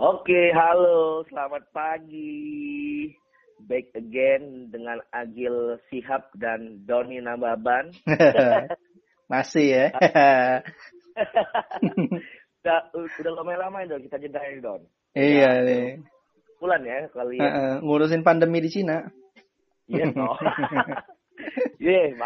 [0.00, 3.04] Oke, halo, selamat pagi.
[3.68, 7.92] Back again dengan Agil Sihab dan Doni Nababan.
[9.32, 9.86] Masih ya.
[12.64, 14.00] udah, udah lumayan lama ya, Don.
[14.08, 14.80] Kita jeda ya, Don.
[15.12, 16.00] Iya Ya, nih.
[16.56, 17.84] Bulan ya kali ya.
[17.84, 19.04] Ngurusin pandemi di Cina.
[19.84, 20.32] Iya, no.
[21.76, 22.16] Iya,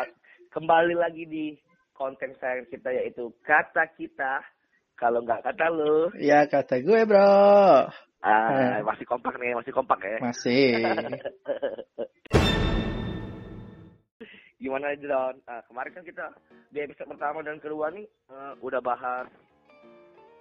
[0.55, 1.59] kembali lagi di
[1.91, 4.47] konten sayang kita yaitu kata kita.
[4.95, 7.91] Kalau nggak kata lu, Ya kata gue bro.
[8.25, 10.19] ah, masih kompak nih, masih kompak ya.
[10.23, 10.81] Masih.
[14.63, 15.37] Gimana aja Don?
[15.45, 16.25] Ah, kemarin kan kita
[16.73, 19.29] di episode pertama dan kedua nih eh, udah bahas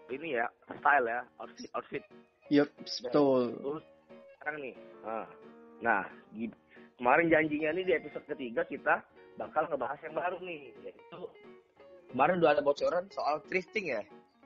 [0.08, 0.48] ini ya
[0.80, 2.04] style ya outfit outfit
[2.48, 3.52] Yup, betul.
[3.60, 3.84] terus
[4.40, 4.76] sekarang nih.
[5.04, 5.28] Ah,
[5.84, 6.08] nah
[6.95, 9.04] kemarin janjinya nih di episode ketiga kita
[9.36, 11.20] bakal ngebahas yang baru nih yaitu
[12.16, 14.04] kemarin udah ada bocoran soal thrifting ya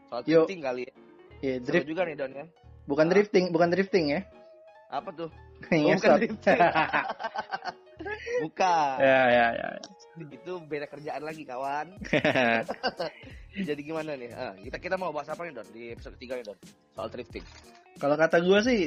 [0.07, 0.45] soal Yuk.
[0.45, 0.93] thrifting kali ya.
[1.37, 2.45] Iya, Seru drift juga nih Don ya.
[2.85, 3.11] bukan Ah.
[3.11, 4.21] drifting, bukan drifting ya.
[4.87, 5.29] Apa tuh?
[5.67, 5.99] Ngesot.
[5.99, 6.59] bukan drifting.
[8.37, 8.95] Bukan.
[9.01, 9.69] ya, ya, ya.
[10.29, 11.97] Itu beda kerjaan lagi kawan.
[13.67, 14.29] Jadi gimana nih?
[14.31, 16.57] Ah, kita kita mau bahas apa nih Don di episode ketiga nih Don?
[16.93, 17.41] Soal thrifting.
[17.97, 18.81] Kalau kata gue sih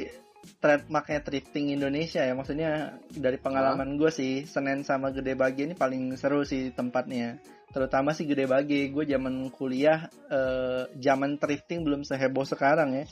[0.59, 2.33] trademarknya thrifting Indonesia ya.
[2.33, 2.71] Maksudnya
[3.09, 7.37] dari pengalaman gue sih Senen sama Gede Bage ini paling seru sih tempatnya.
[7.71, 13.05] Terutama sih Gede Bage gue zaman kuliah eh, zaman thrifting belum seheboh sekarang ya.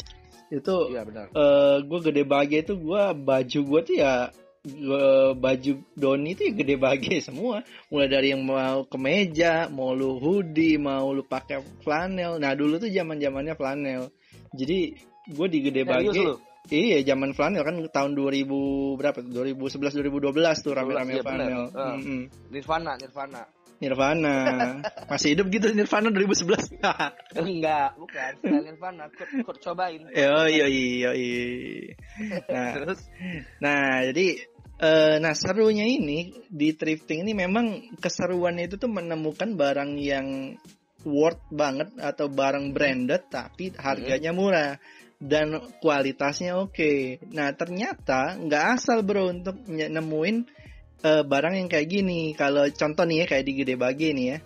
[0.49, 1.29] Itu benar.
[1.29, 4.33] eh gue gede bage itu gue baju gue tuh ya
[4.65, 7.61] gua- baju Doni itu ya gede bage semua.
[7.93, 12.41] Mulai dari yang mau kemeja mau lu hoodie mau lu pakai flanel.
[12.41, 14.09] Nah dulu tuh zaman zamannya flanel.
[14.49, 14.97] Jadi
[15.29, 16.48] gue di gede bage?
[16.69, 21.57] Iya zaman flanel kan tahun 2000 berapa 2011 2012 tuh rame-rame 12, iya, flanel bener.
[21.73, 21.95] Ah.
[21.97, 22.21] Mm-mm.
[22.53, 23.43] Nirvana, Nirvana.
[23.79, 24.35] Nirvana
[25.11, 26.83] masih hidup gitu Nirvana 2011
[27.39, 28.31] Enggak, bukan.
[28.43, 29.03] Bukan Nirvana.
[29.47, 30.03] Kurt cobain.
[30.11, 31.11] Yo yo yo
[32.51, 32.99] Nah, Terus
[33.63, 34.27] Nah, jadi
[34.83, 40.59] eh, nah serunya ini di thrifting ini memang keseruannya itu tuh menemukan barang yang
[41.07, 44.75] worth banget atau barang branded tapi harganya murah
[45.19, 47.19] dan kualitasnya oke.
[47.35, 50.37] Nah, ternyata nggak asal bro untuk nemuin
[51.03, 52.31] eh, barang yang kayak gini.
[52.33, 54.37] Kalau contoh nih ya kayak di Gede Bage nih ya.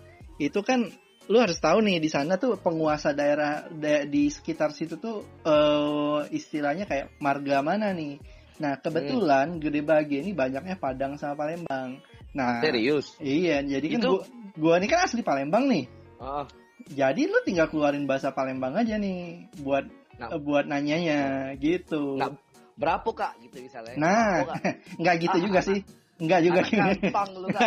[0.42, 0.90] Itu kan
[1.30, 6.20] lu harus tahu nih di sana tuh penguasa daerah da- di sekitar situ tuh eh
[6.34, 8.18] istilahnya kayak marga mana nih.
[8.58, 11.98] Nah, kebetulan Gede Bage ini banyaknya Padang sama Palembang.
[12.34, 13.14] Nah, serius.
[13.22, 14.22] iya, jadi kan Itu- gua,
[14.58, 15.86] gua ini kan asli Palembang nih.
[16.18, 16.46] Ah,
[16.84, 19.86] Jadi lu tinggal keluarin bahasa Palembang aja nih buat
[20.18, 20.28] Nah.
[20.38, 22.18] buat nanyanya gitu.
[22.18, 22.34] Nah,
[22.74, 23.94] berapa kak gitu misalnya?
[23.98, 24.74] Nah, Berapa, Kak?
[25.00, 25.78] nggak gitu juga sih.
[26.14, 26.60] Nggak juga.
[26.62, 27.62] Anak gampang lu kan.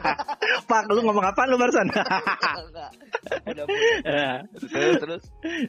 [0.70, 1.88] Pak, lu ngomong apa lu barusan?
[1.92, 2.90] Enggak.
[3.44, 4.28] Udah punya.
[4.72, 5.22] Terus terus.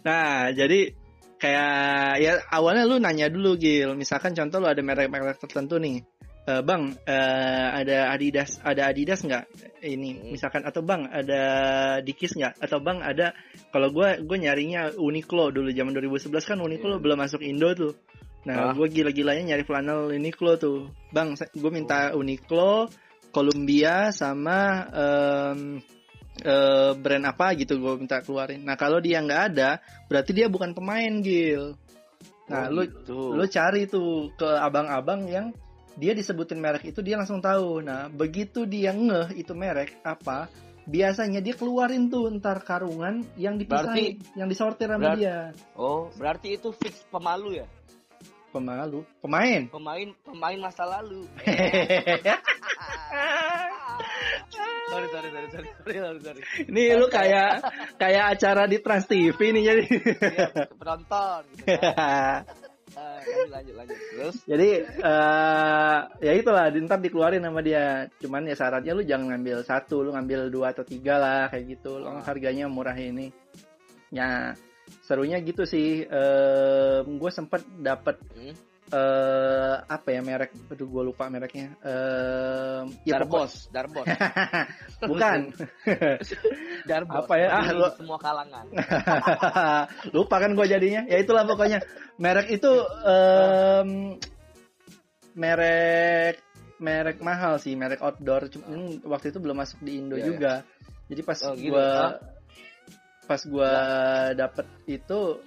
[0.07, 0.95] nah, jadi
[1.35, 3.99] kayak ya awalnya lu nanya dulu Gil.
[3.99, 5.99] Misalkan contoh lu ada merek-merek tertentu nih.
[6.45, 9.50] Eh, bang, eh, ada Adidas, ada Adidas nggak?
[9.81, 10.29] Ini, Hmm.
[10.29, 11.41] misalkan atau bang ada
[12.06, 12.61] Dikis nggak?
[12.61, 13.33] Atau bang ada?
[13.73, 17.01] Kalau gue gue nyarinya Uniqlo dulu zaman 2011 kan Uniqlo Hmm.
[17.01, 17.97] belum masuk Indo tuh.
[18.45, 18.72] Nah, Ah.
[18.78, 20.94] gue gila-gilanya nyari flanel Uniqlo tuh.
[21.09, 22.94] Bang, gue minta Uniqlo,
[23.33, 25.81] Columbia sama em,
[26.45, 28.62] eh, brand apa gitu gue minta keluarin.
[28.62, 31.73] Nah, kalau dia nggak ada, berarti dia bukan pemain, Gil.
[32.53, 33.33] Nah, Oh, lu gitu.
[33.33, 35.50] lu cari tuh ke abang-abang yang
[35.95, 37.79] dia disebutin merek itu dia langsung tahu.
[37.79, 40.51] Nah, begitu dia ngeh itu merek apa,
[40.85, 45.39] biasanya dia keluarin tuh ntar karungan yang dipisahin, yang disortir sama berarti- dia.
[45.75, 47.67] Oh, berarti itu fix pemalu ya?
[48.56, 49.67] Pemalu, pemain.
[49.67, 51.28] Pemain pemain masa lalu.
[54.88, 56.41] sorry, sorry, sorry, sorry, sorry, sorry, sorry.
[56.72, 57.67] Ini lu kayak
[58.00, 59.83] kayak acara di Trans TV nih jadi.
[59.91, 60.47] Iya,
[60.79, 62.47] penonton gitu kan.
[63.25, 63.98] Lanjut, lanjut, lanjut.
[63.98, 64.36] Terus?
[64.48, 68.10] Jadi eh ya itulah ntar dikeluarin sama dia.
[68.22, 72.02] Cuman ya syaratnya lu jangan ngambil satu, lu ngambil dua atau tiga lah kayak gitu.
[72.02, 72.24] Lu Ah.
[72.25, 73.30] harganya murah ini.
[74.13, 74.54] Ya
[75.06, 76.06] serunya gitu sih.
[76.06, 78.54] Eh gue sempet dapet Hmm?
[78.85, 80.53] Eh apa ya merek?
[80.69, 81.73] Aduh gue lupa mereknya.
[81.81, 84.05] Eh ya pokok- Darbos, Darbos.
[85.09, 85.39] bukan.
[86.89, 87.15] Darbos.
[87.25, 87.47] Apa ya?
[87.49, 88.65] Ah, lu- semua kalangan.
[90.15, 91.01] lupa kan gue jadinya.
[91.09, 91.81] Ya itulah pokoknya.
[92.15, 92.71] Merek itu
[93.03, 93.89] em,
[95.33, 96.39] merek
[96.75, 98.47] merek mahal sih, merek outdoor.
[98.51, 100.53] Cuman waktu itu belum masuk di Indo Iya, juga.
[101.05, 101.73] Jadi pas Oh, gitu.
[101.73, 102.11] gua Ah.
[103.25, 103.71] pas gua
[104.33, 105.41] dapet itu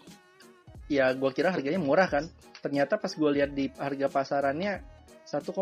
[0.89, 2.27] ya gua kira harganya murah kan.
[2.59, 4.83] Ternyata pas gua lihat di harga pasarannya
[5.29, 5.53] 1,7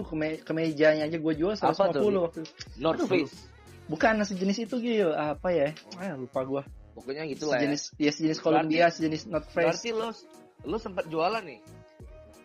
[0.00, 2.52] keme kemejanya aja gue jual 150 waktu itu.
[2.80, 3.36] North Face.
[3.84, 5.68] Bukan sejenis itu Gil, apa ya?
[6.00, 6.62] Ah, lupa gua.
[6.96, 7.68] Pokoknya gitu lah ya.
[7.68, 9.84] Sejenis ya sejenis Columbia, sejenis North Face.
[9.84, 10.08] Berarti lo
[10.64, 11.60] lu sempat jualan nih.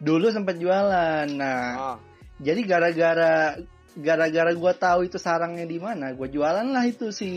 [0.03, 1.27] Dulu sempat jualan.
[1.31, 1.97] Nah, Oh,
[2.43, 3.55] jadi gara-gara
[3.95, 7.31] gara-gara gue tahu itu sarangnya di mana, gue jualan lah itu si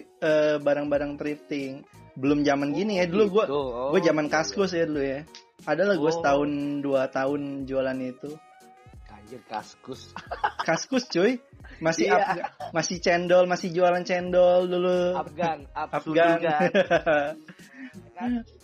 [0.00, 1.84] eh, barang-barang thrifting.
[2.16, 3.54] Belum zaman gini ya, dulu gue gitu.
[3.54, 5.20] Oh, gue zaman iya, kaskus ya dulu ya.
[5.62, 6.14] Adalah gue Oh.
[6.14, 8.30] setahun dua tahun jualan itu.
[8.32, 9.14] iya.
[9.14, 10.10] Anjir kaskus.
[10.66, 11.38] Kaskus cuy,
[11.78, 12.18] masih Iya.
[12.20, 15.00] Afga- masih cendol, masih jualan cendol dulu.
[15.16, 16.38] Afgan, Afgan.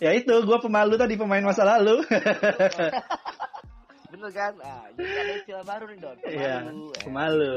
[0.03, 2.05] ya itu, gue pemalu tadi pemain masa lalu.
[4.07, 4.53] Bener kan?
[4.63, 6.17] Ah, jadi ada istilah baru nih Don.
[6.23, 7.01] Iya, Pemalu, eh.
[7.03, 7.55] pemalu.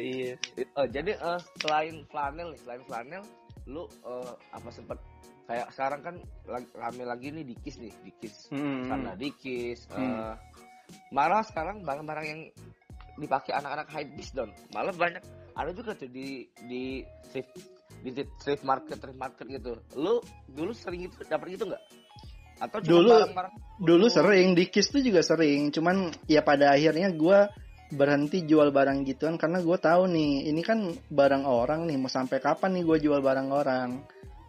[0.00, 0.34] Iya.
[0.74, 3.22] Oh, jadi eh, selain flanel nih, selain flanel,
[3.70, 4.98] lu eh, apa sempet
[5.46, 6.14] kayak sekarang kan
[6.46, 8.34] lagi, rame lagi nih dikis nih, dikis.
[8.50, 8.86] Hmm.
[8.86, 9.86] Sana dikis.
[9.90, 10.34] Hmm.
[11.14, 12.40] malah sekarang barang-barang yang
[13.14, 14.50] dipakai anak-anak high beast Don.
[14.74, 15.22] Malah banyak
[15.54, 17.54] ada juga tuh di di thrift
[18.02, 18.10] di
[18.42, 19.78] thrift market thrift market gitu.
[19.94, 20.18] Lu
[20.50, 21.82] dulu sering itu dapat gitu nggak?
[22.58, 24.12] Atau Dulu- barang-barang Dulu Oh.
[24.12, 25.72] sering, di Kiss tuh juga sering.
[25.72, 27.38] Cuman ya pada akhirnya gue
[27.90, 32.38] berhenti jual barang gituan karena gue tahu nih, ini kan barang orang nih, mau sampai
[32.38, 33.90] kapan nih gue jual barang orang.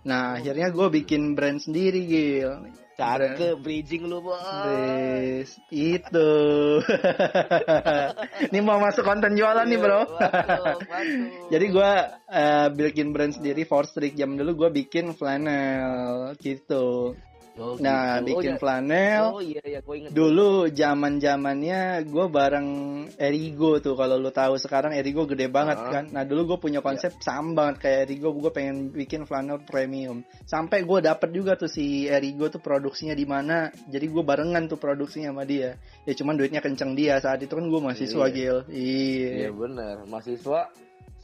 [0.02, 2.54] Nah, akhirnya gue bikin brand sendiri, Gil.
[3.02, 4.46] Cakep bridging lu, Bos.
[4.46, 6.32] Des, itu.
[8.54, 10.06] ini mau masuk konten jualan nih, bro.
[10.06, 11.26] Waduh, waduh.
[11.50, 11.92] Jadi gue
[12.30, 17.18] eh, bikin brand sendiri for streak jam dulu gue bikin flannel gitu.
[17.60, 18.32] Oh, Nah, gitu.
[18.32, 18.62] bikin oh, ya.
[18.64, 19.24] flannel.
[19.36, 20.12] Oh iya iya gue inget.
[20.16, 22.68] Dulu zaman zamannya gue bareng
[23.20, 25.92] Erigo tuh kalau lu tahu sekarang Erigo gede banget Ah.
[25.92, 26.06] kan.
[26.10, 30.24] Nah dulu gue punya konsep sama banget kayak Erigo gue pengen bikin flannel premium.
[30.48, 33.68] Sampai gue dapet juga tuh si Erigo tuh produksinya di mana.
[33.86, 35.76] Jadi gue barengan tuh produksinya sama dia.
[36.08, 38.34] Ya cuman duitnya kenceng dia saat itu kan gue mahasiswa Iya.
[38.34, 38.58] Gil.
[38.72, 39.50] Iya Iya.
[39.52, 39.96] bener.
[40.08, 40.72] Mahasiswa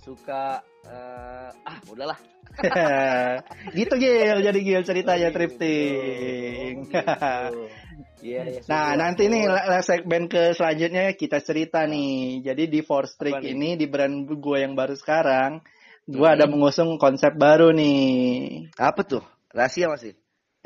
[0.08, 2.16] suka eh, ah udahlah.
[3.78, 6.74] gitu Gil jadi Gil ceritanya Oh, thrifting.
[6.88, 7.68] gitu.
[8.18, 8.60] Iya iya.
[8.66, 12.42] Nah, nanti nih le- le- segmen ke selanjutnya kita cerita nih.
[12.42, 13.54] Jadi di Force Streak nih?
[13.54, 15.62] ini di brand gue yang baru sekarang,
[16.10, 16.36] gue Hmm.
[16.38, 18.74] ada mengusung konsep baru nih.
[18.74, 19.22] apa tuh?
[19.54, 20.18] Rahasia masih.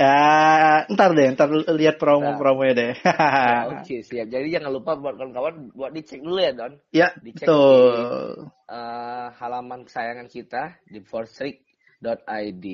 [0.01, 2.93] Ya, ntar deh, ntar lihat promo-promonya deh.
[3.77, 4.33] Oke siap.
[4.33, 6.73] Jadi jangan lupa buat kawan-kawan buat dicek dulu ya Don.
[6.89, 8.49] ya, Dicek betul.
[8.65, 12.65] Eh, halaman kesayangan kita di forstreak.id.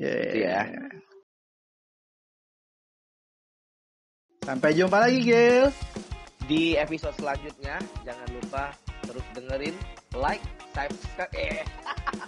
[0.00, 0.16] Yeah.
[0.24, 0.60] Gitu ya.
[4.48, 5.68] Sampai jumpa lagi, Gil.
[6.48, 8.72] Di episode selanjutnya jangan lupa
[9.04, 9.76] terus dengerin,
[10.16, 10.42] like,
[10.72, 11.62] subscribe, eh,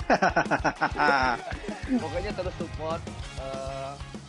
[2.02, 3.00] pokoknya terus support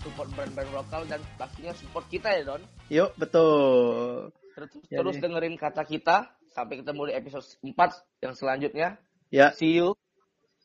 [0.06, 2.62] support brand-brand lokal dan pastinya support kita ya Don.
[2.94, 4.30] Yuk, betul.
[4.54, 8.90] Terus, Jadi- terus dengerin kata kita sampai ketemu di episode 4 yang selanjutnya.
[9.34, 9.98] Ya, See you.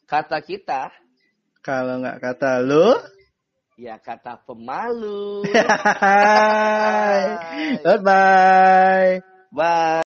[0.04, 0.92] Kata kita
[1.64, 2.98] kalau nggak kata lu,
[3.80, 5.42] ya kata pemalu.
[6.04, 7.80] Bye.
[7.80, 9.24] Goodbye.
[9.50, 10.09] Bye.